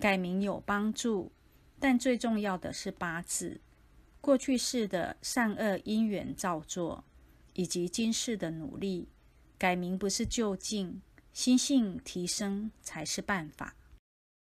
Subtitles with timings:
[0.00, 1.30] 改名有帮助，
[1.78, 3.60] 但最重要的是八字。
[4.22, 7.04] 过去世的善恶因缘造作，
[7.52, 9.06] 以及今世的努力，
[9.58, 11.02] 改名不是就近，
[11.34, 13.76] 心性提升才是办法。